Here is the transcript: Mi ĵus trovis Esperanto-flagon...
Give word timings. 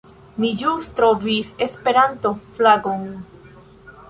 Mi 0.43 0.49
ĵus 0.61 0.87
trovis 0.99 1.51
Esperanto-flagon... 1.67 3.07